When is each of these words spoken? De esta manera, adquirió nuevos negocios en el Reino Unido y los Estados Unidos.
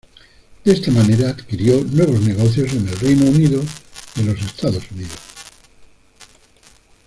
De 0.65 0.71
esta 0.73 0.89
manera, 0.89 1.29
adquirió 1.29 1.79
nuevos 1.83 2.21
negocios 2.21 2.73
en 2.73 2.87
el 2.87 2.99
Reino 3.01 3.25
Unido 3.29 3.61
y 4.15 4.23
los 4.23 4.41
Estados 4.41 4.81
Unidos. 4.89 5.19